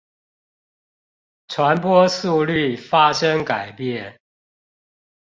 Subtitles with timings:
[1.47, 4.19] 傳播速率發生改變